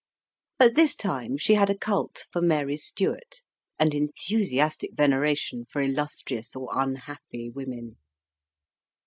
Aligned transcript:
At 0.59 0.73
this 0.73 0.95
time 0.95 1.37
she 1.37 1.53
had 1.53 1.69
a 1.69 1.77
cult 1.77 2.25
for 2.31 2.41
Mary 2.41 2.75
Stuart 2.75 3.43
and 3.77 3.93
enthusiastic 3.93 4.95
veneration 4.95 5.63
for 5.69 5.79
illustrious 5.83 6.55
or 6.55 6.69
unhappy 6.73 7.51
women. 7.51 7.97